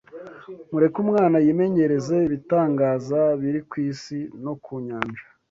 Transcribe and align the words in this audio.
Mureke 0.71 0.97
umwana 1.05 1.37
yimenyereze 1.45 2.15
ibitangaza 2.27 3.21
biri 3.41 3.61
ku 3.69 3.75
isi 3.89 4.19
no 4.43 4.53
ku 4.63 4.73
nyanja 4.85 5.23